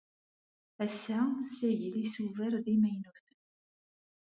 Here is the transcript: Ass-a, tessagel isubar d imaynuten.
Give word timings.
Ass-a, 0.85 1.19
tessagel 1.45 1.95
isubar 2.03 2.53
d 2.63 2.65
imaynuten. 2.75 3.37